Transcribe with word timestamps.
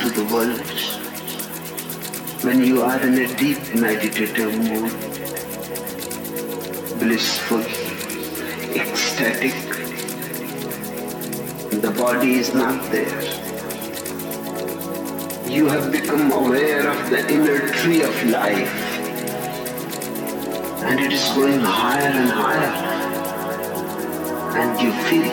to 0.00 0.08
the 0.08 0.24
world, 0.32 0.60
when 2.42 2.64
you 2.64 2.80
are 2.80 2.98
in 3.02 3.18
a 3.18 3.36
deep 3.36 3.58
meditative 3.74 4.56
mood, 4.56 4.92
blissful, 6.98 7.60
ecstatic, 8.80 9.52
the 11.82 11.90
body 11.98 12.32
is 12.36 12.54
not 12.54 12.82
there. 12.90 13.20
You 15.50 15.66
have 15.66 15.92
become 15.92 16.32
aware 16.32 16.88
of 16.88 17.10
the 17.10 17.20
inner 17.28 17.68
tree 17.68 18.02
of 18.02 18.24
life, 18.24 18.74
and 20.88 20.98
it 20.98 21.12
is 21.12 21.28
going 21.34 21.60
higher 21.60 22.08
and 22.08 22.30
higher, 22.30 22.74
and 24.56 24.80
you 24.80 24.92
feel 25.08 25.30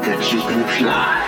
that 0.00 0.32
you 0.32 0.40
can 0.40 0.64
fly. 0.78 1.27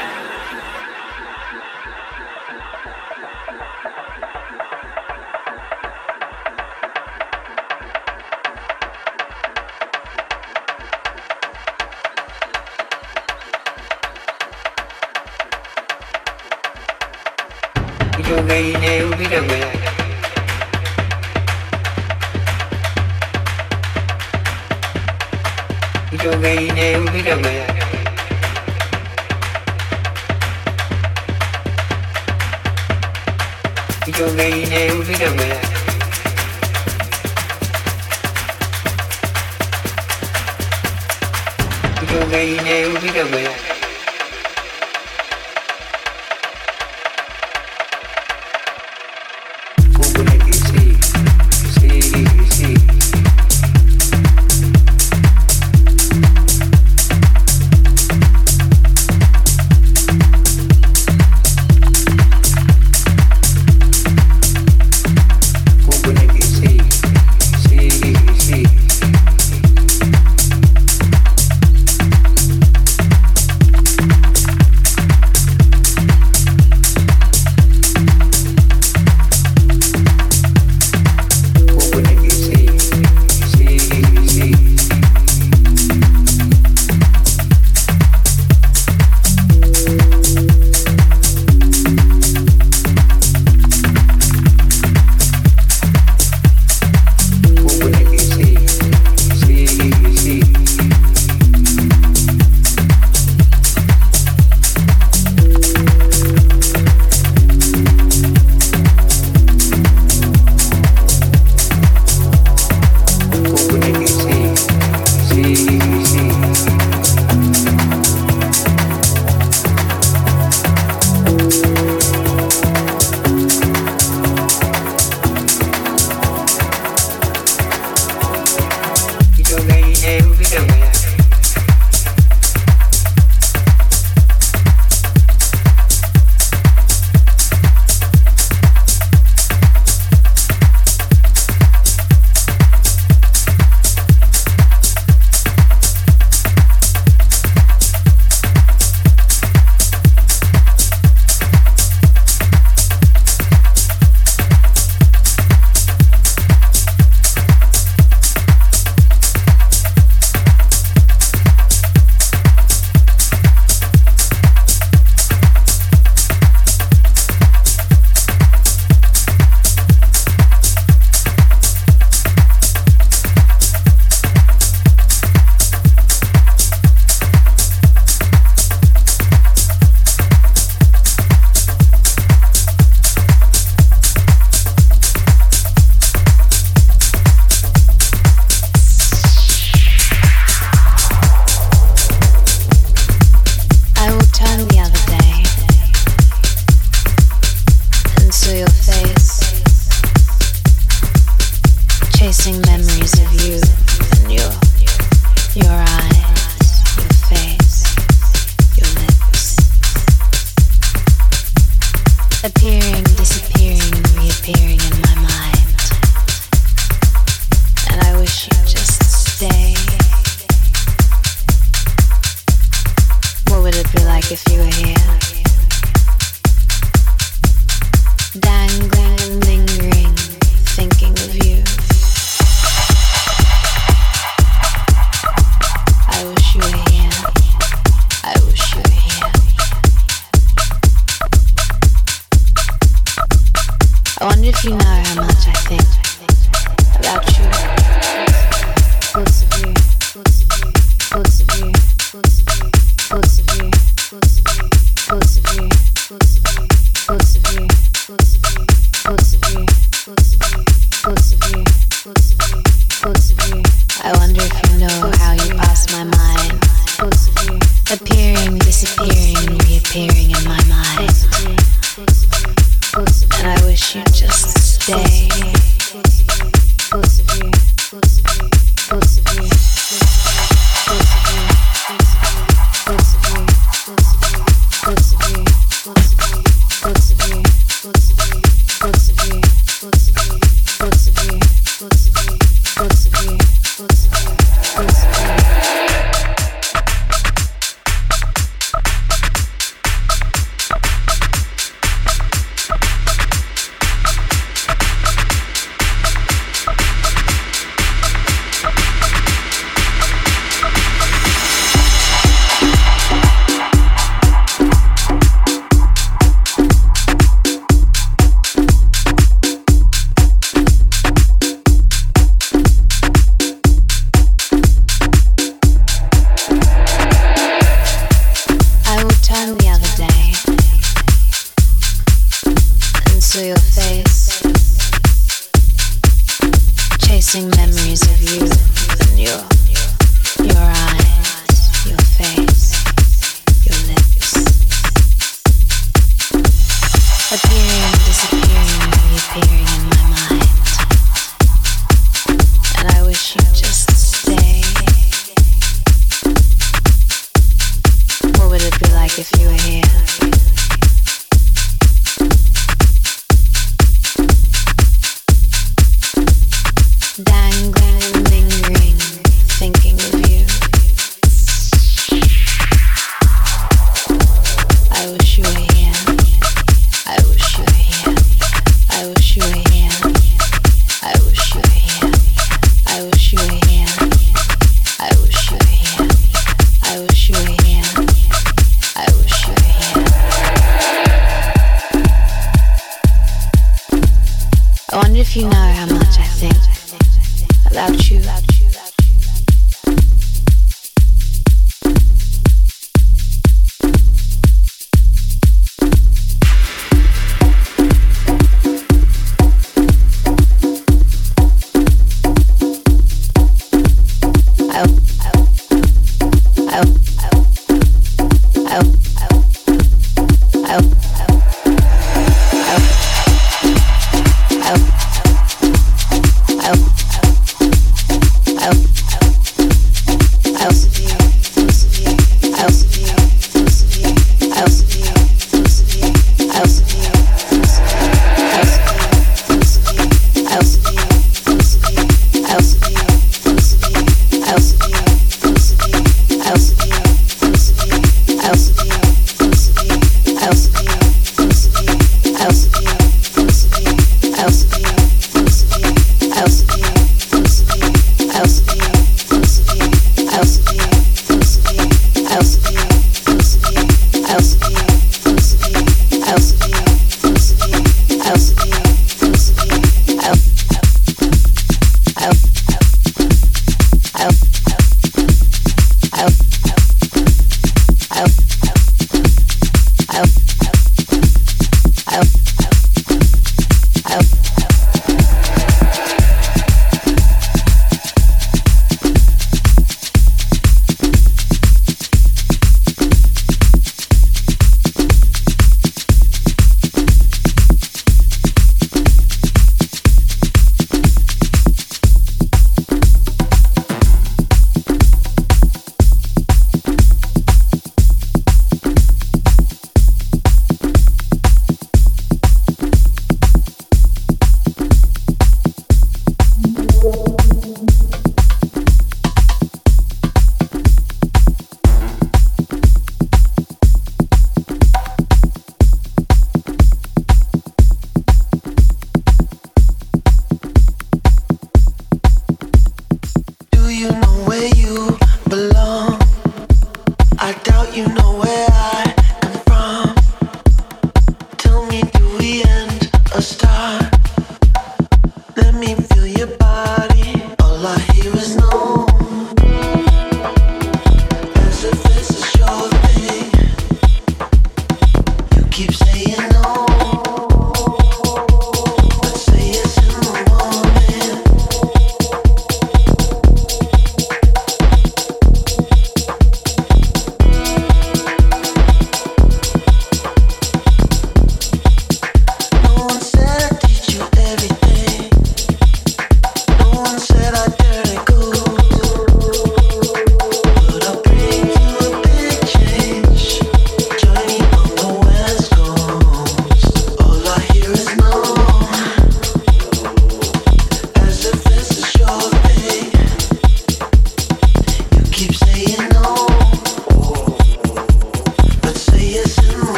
wonder 395.02 395.20
if 395.20 395.34
you 395.34 395.44
know 395.44 395.50
how 395.50 395.86
much 395.86 396.18
I 396.18 396.24
think 396.24 397.70
about 397.70 398.10
you. 398.10 398.49